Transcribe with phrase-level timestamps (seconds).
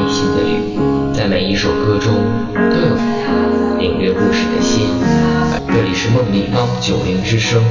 [0.00, 2.14] 内心的旅，在每一首歌中
[2.54, 2.96] 都有
[3.78, 4.86] 领略故事的心。
[5.68, 7.62] 这里是梦立方九零之声，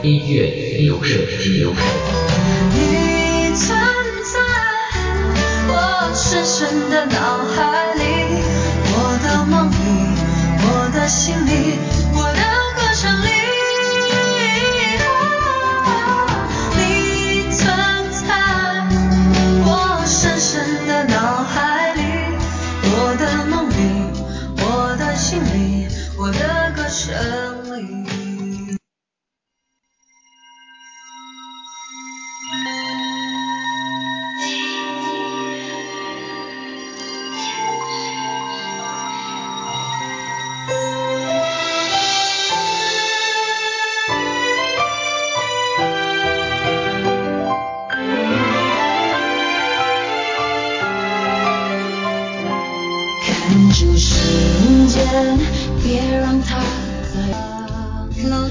[0.00, 1.82] 音乐有声之流声。
[2.70, 3.76] 你存
[4.22, 4.38] 在
[5.66, 7.43] 我深深的脑海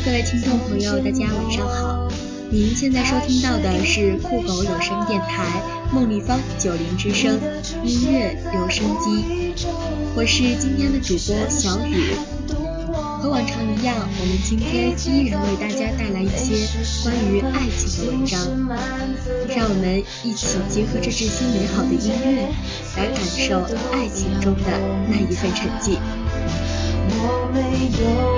[0.06, 2.10] 各位听众朋友，大家晚上好。
[2.50, 5.62] 您现在收听到的是酷狗有声电台
[5.94, 7.40] 梦立方九零之声
[7.86, 9.56] 音乐留声机，
[10.14, 12.16] 我是今天的主播小雨。
[13.22, 16.68] 和往常一样，我们今天依然为大家带来一些
[17.02, 18.42] 关于爱情的文章，
[19.56, 22.52] 让我们一起结合着这些美好的音乐，
[22.98, 23.62] 来感受
[23.94, 25.98] 爱情中的那一份沉寂。
[27.16, 28.33] 我没有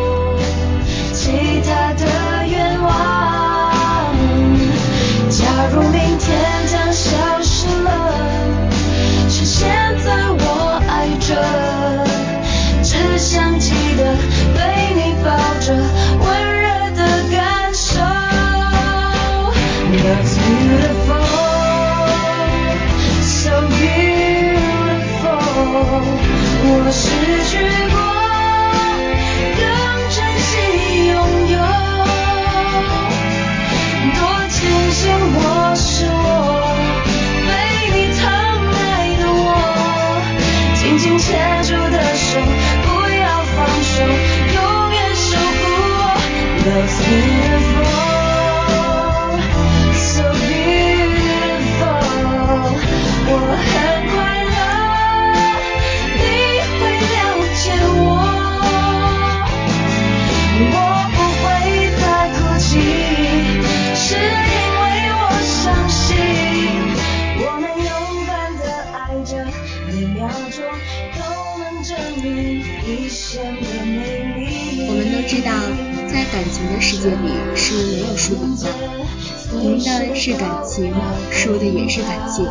[80.15, 80.93] 是感情，
[81.29, 82.47] 输的也是感情。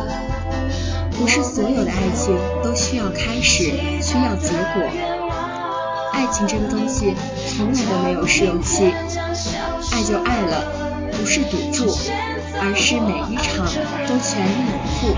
[1.17, 3.71] 不是所有的爱情都需要开始，
[4.01, 4.83] 需要结果。
[6.13, 7.15] 爱情这个东西
[7.47, 8.85] 从来都没有试用期，
[9.91, 10.63] 爱就爱了，
[11.11, 11.89] 不是赌注，
[12.61, 13.65] 而是每一场
[14.07, 15.15] 都全力以赴。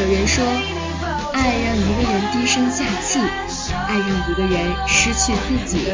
[0.00, 0.42] 有人说，
[1.32, 3.20] 爱让一个人低声下气，
[3.70, 5.92] 爱让一个人失去自己。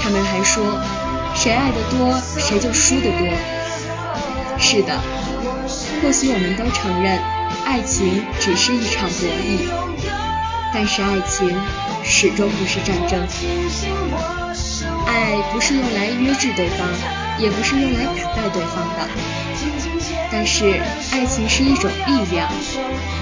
[0.00, 0.64] 他们还说，
[1.34, 3.61] 谁爱得多，谁就输得多。
[4.58, 5.00] 是的，
[6.02, 7.18] 或许我们都承认，
[7.64, 9.68] 爱情只是一场博弈，
[10.72, 11.54] 但是爱情
[12.04, 13.20] 始终不是战争。
[15.06, 16.88] 爱不是用来约制对方，
[17.38, 19.08] 也不是用来打败对方的。
[20.30, 20.80] 但是，
[21.12, 22.48] 爱情是一种力量，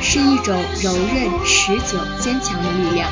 [0.00, 3.11] 是一种柔韧、持久、坚强的力量。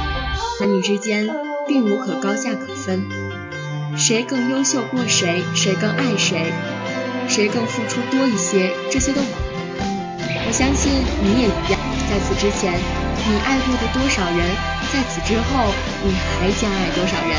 [0.61, 1.29] 男女之间
[1.67, 3.09] 并无可高下可分，
[3.97, 6.53] 谁更优秀过谁，谁更爱谁，
[7.29, 9.25] 谁更付出多一些，这些都无。
[10.47, 10.93] 我相信
[11.23, 11.79] 你也一样。
[12.09, 14.57] 在此之前，你爱过的多少人，
[14.91, 15.73] 在此之后，
[16.03, 17.37] 你还将爱多少人？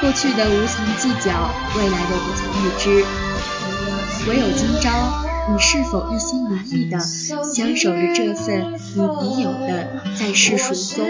[0.00, 3.04] 过去的无从计较，未来的无从预知。
[4.26, 4.90] 唯有今朝，
[5.52, 8.74] 你是否一心一意的相守着这份
[9.20, 11.06] 你已有的在世俗中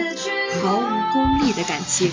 [0.61, 2.11] 毫无功利的感情？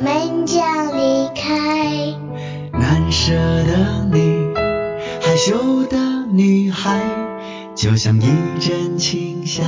[0.00, 2.14] 我们将离开。
[2.72, 4.48] 难舍的你，
[5.20, 6.98] 害羞的女孩，
[7.74, 8.24] 就像一
[8.58, 9.66] 阵清香，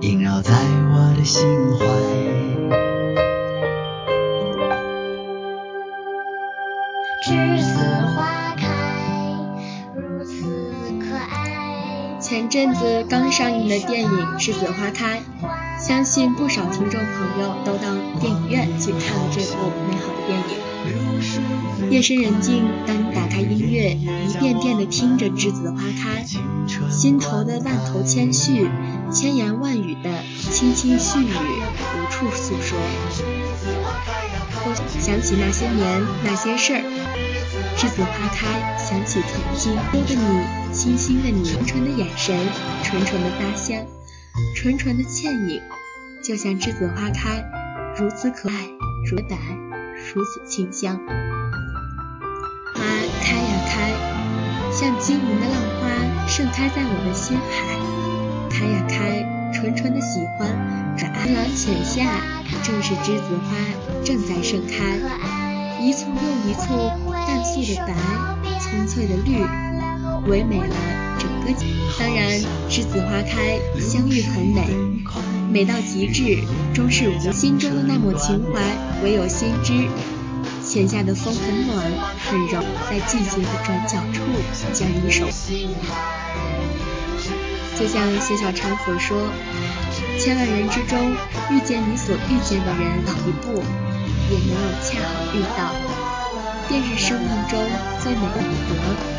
[0.00, 1.44] 萦绕在我的心
[1.78, 1.84] 怀。
[7.26, 7.76] 栀子
[8.16, 8.66] 花开，
[9.94, 10.32] 如此
[10.98, 14.08] 可爱前阵子刚上映的电影
[14.38, 15.18] 《栀子花开》，
[15.82, 21.90] 相信不少听众朋友都到电影院去看了这部美好的电影。
[21.90, 26.24] 夜深人静，当你打开音乐，一遍遍地听着《栀子花开》，
[26.90, 28.70] 心头的万头千绪、
[29.12, 32.78] 千言万语的轻轻絮语无处诉说。
[34.64, 36.82] 或想起那些年那些事儿，
[37.76, 40.62] 栀子花开，想起曾经的你。
[40.72, 42.34] 清新的你，纯纯的眼神，
[42.82, 43.84] 纯纯的发香，
[44.56, 45.60] 纯纯的倩影，
[46.22, 47.44] 就像栀子花开，
[47.98, 48.54] 如此可爱，
[49.10, 49.38] 如此淡，
[50.14, 50.96] 如此清香。
[52.74, 52.80] 花
[53.22, 53.92] 开呀开，
[54.72, 57.76] 像晶莹的浪花，盛开在我的心海。
[58.50, 60.48] 开呀开，纯纯的喜欢。
[60.96, 62.04] 这廊浅夏，
[62.62, 63.56] 正是栀子花
[64.04, 64.98] 正在盛开，
[65.80, 67.94] 一簇又一簇，淡素的白，
[68.60, 69.44] 葱翠的绿。
[70.28, 70.74] 唯美了
[71.44, 71.60] 整个。
[71.98, 72.40] 当然，
[72.70, 74.66] 栀子花开，相遇很美，
[75.50, 76.44] 美到极致，
[76.74, 78.60] 终是无心中的那抹情怀，
[79.02, 79.88] 唯有心知。
[80.64, 81.84] 浅夏的风很暖，
[82.18, 84.22] 很柔，在季节的转角处
[84.72, 85.30] 将你守护。
[87.78, 89.28] 就像谢小昌所说
[90.18, 90.98] ：“千万人之中，
[91.50, 93.60] 遇见你所遇见的人，早一步
[94.30, 95.91] 也没有恰好遇到，便
[97.52, 97.60] 是生命中
[98.00, 98.72] 最美的得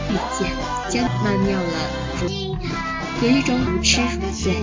[0.10, 0.50] 遇见。”
[0.90, 1.64] 将曼妙了
[2.22, 2.28] 如，
[3.22, 4.54] 有一种如痴如醉。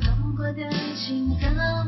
[0.00, 1.83] 碰过的情歌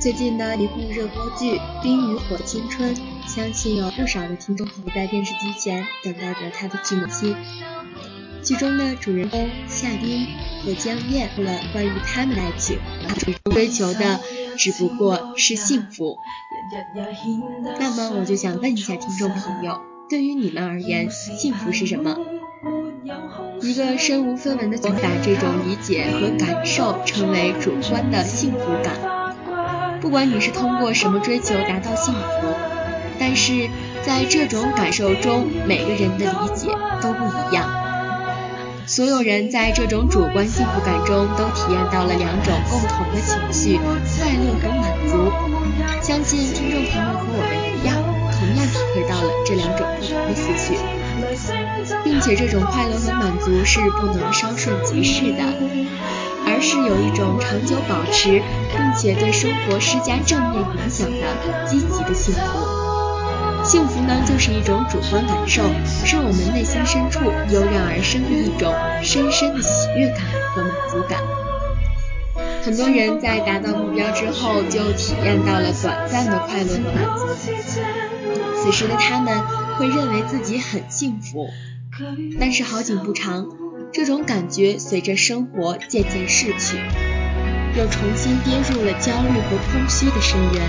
[0.00, 7.36] 最近的一部热播剧《冰与火青春》，相信有不少的听众朋友在电视机前等待着它的剧目期。
[8.42, 10.26] 剧中的主人公夏冰
[10.64, 12.78] 和江燕了关于他们的爱情，
[13.52, 14.20] 追求的
[14.56, 16.16] 只不过是幸福。
[17.78, 22.16] 那么我就想问一下听众朋友，对于你们而言，幸福是什么？
[23.60, 29.19] 一个身无分文的把这种理解和感受称为主观的幸福感。
[30.00, 32.54] 不管你是通过什么追求达到幸福，
[33.18, 33.68] 但是
[34.02, 36.68] 在这种感受中，每个人的理解
[37.02, 37.68] 都不一样。
[38.86, 45.30] 所有人在这种主观幸福感中都体验到了两种共同的情绪：快乐和满足。
[46.02, 47.94] 相信听众朋友和我们一样，
[48.32, 50.74] 同样体会到了这两种不同的思绪，
[52.02, 55.44] 并且这种快乐和满足是不能稍瞬即逝的。
[56.60, 58.42] 是有一种长久保持
[58.76, 62.40] 并且对生活施加正面影响的积极的幸福。
[63.64, 65.62] 幸福呢，就是一种主观感受，
[66.04, 67.20] 是我们内心深处
[67.52, 70.20] 油然而生的一种深深的喜悦感
[70.54, 71.20] 和满足感。
[72.62, 77.26] 很多人在达到目标之后，就体验到了短暂的快乐和满足，
[78.56, 79.38] 此时的他们
[79.78, 81.48] 会认为自己很幸福。
[82.38, 83.46] 但是好景不长，
[83.92, 86.76] 这种感觉随着生活渐渐逝去，
[87.76, 90.62] 又重新跌入了焦虑和空虚的深渊。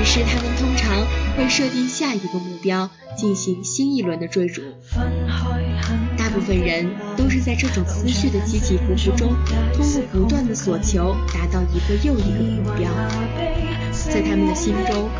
[0.00, 1.06] 于是他们通常
[1.36, 4.62] 会设定下一个目标，进行新一轮的追逐。
[6.16, 9.34] 大部分人都是在这种思绪的起起伏伏中，
[9.74, 12.90] 通过不断的索求，达到一个又一个目标。
[13.92, 15.10] 在他们的心中，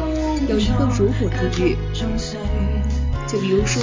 [0.48, 1.76] 有一个如果的语。
[3.28, 3.82] 就比如说，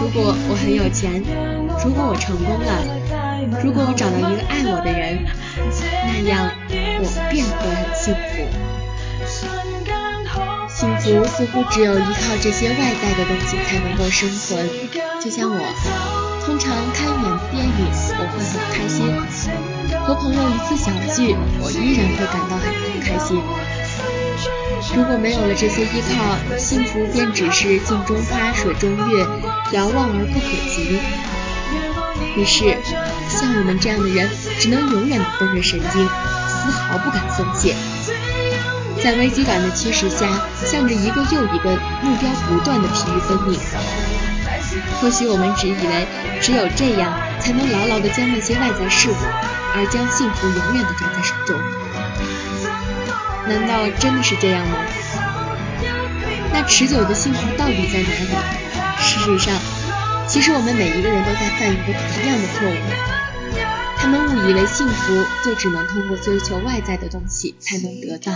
[0.00, 1.22] 如果我很有钱，
[1.84, 2.84] 如果我成功了，
[3.62, 5.24] 如果我找到一个爱我的人，
[6.06, 6.50] 那样
[7.00, 8.46] 我便会很幸福。
[10.68, 14.68] 幸福似乎只有依靠这些外在的东西才能够生存。
[15.20, 15.58] 就像我，
[16.46, 19.10] 通常看一眼电影，我会很开心；
[20.06, 22.70] 和朋友一次小聚，我依然会感到很
[23.02, 23.42] 开心。
[24.94, 29.26] 如果没有了这些依靠，幸福便只是镜中花、水中月，
[29.72, 30.98] 遥望而不可及。
[32.36, 32.76] 于是，
[33.28, 34.28] 像我们这样的人，
[34.58, 36.08] 只能永远的绷着神经，
[36.48, 37.74] 丝毫不敢松懈，
[39.02, 40.26] 在危机感的驱使下，
[40.64, 41.70] 向着一个又一个
[42.02, 43.60] 目标不断的疲于奔命。
[45.00, 46.06] 或许我们只以为，
[46.40, 49.14] 只有这样，才能牢牢的将那些外在事物，
[49.74, 51.58] 而将幸福永远的抓在手中。
[53.48, 54.78] 难道真的是这样吗？
[56.52, 58.28] 那持久的幸福到底在哪里？
[59.00, 59.58] 事实上，
[60.28, 62.74] 其实我们每一个人都在犯一个同样的错误。
[63.96, 68.32] 他们误以为幸福就只能通过追求外在的东西才能得到，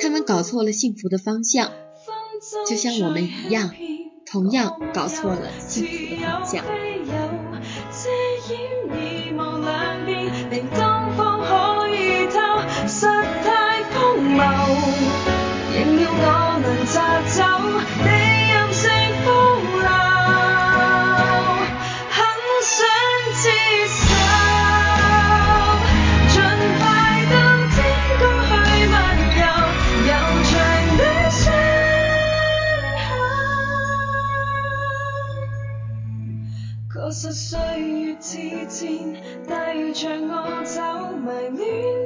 [0.00, 1.70] 他们搞错了幸福的方向，
[2.68, 3.72] 就像我们一样，
[4.26, 6.64] 同样搞错了幸福的方向。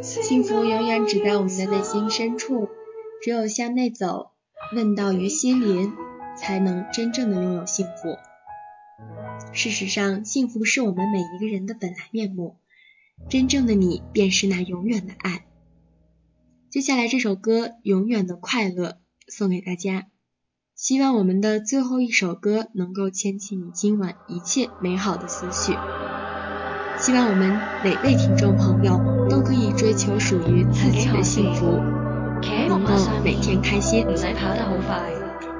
[0.02, 2.68] 幸福永远只在我们的内心深处，
[3.22, 4.32] 只有向内走，
[4.74, 5.92] 问道于心灵，
[6.36, 8.16] 才能真正的拥有幸福。
[9.52, 12.56] 事实上，幸福是我们每一个人的本来面目，
[13.28, 15.46] 真正的你便是那永远的爱。
[16.68, 18.88] 接下来这首歌《永远的快乐》
[19.28, 20.08] 送给大家，
[20.80, 25.76] 希望我们的最后一首歌能够牵起你今晚一切美好的思绪。
[26.96, 31.82] 希望我们每位听众朋友都可以追求属于自己的幸福，
[32.66, 34.06] 能够每天开心。
[34.08, 35.12] 唔使跑得好快，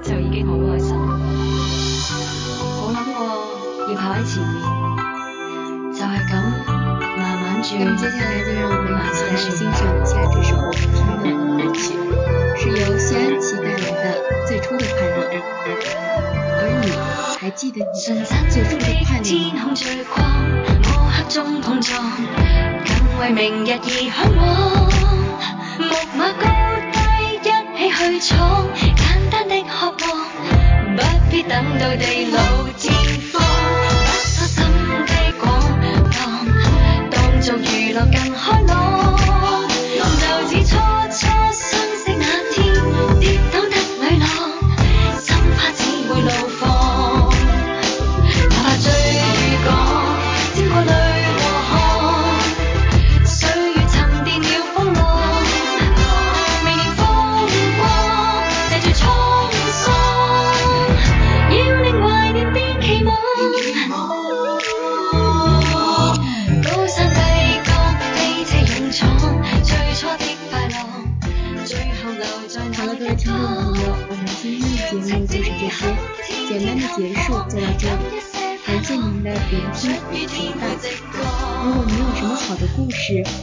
[0.02, 0.96] 就已經好開心。
[2.80, 4.56] 冇諗過要跑喺前面，
[5.92, 6.32] 就係咁
[7.18, 7.76] 慢慢轉。
[7.78, 11.28] 那么接下来就让我们一起来欣赏一下这首我們聽的
[11.62, 11.92] 歌曲，
[12.56, 14.04] 是由謝安琪帶來的
[14.48, 15.08] 《最初的快樂》。
[15.32, 16.90] 而你
[17.40, 18.64] 還記得你最初的
[38.34, 38.79] 快樂嗎？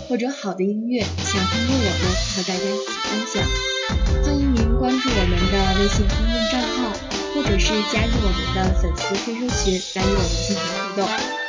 [0.07, 3.43] 或者好的音乐想通过我们和大家一起分享，
[4.23, 6.95] 欢迎您关注我们的微信公众账号，
[7.35, 11.46] 或者是加入我们的粉丝 QQ 群来与我们进行互动。